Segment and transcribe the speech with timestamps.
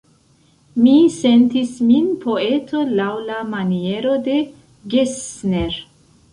[0.85, 4.41] Mi sentis min poeto laŭ la maniero de
[4.97, 5.81] Gessner.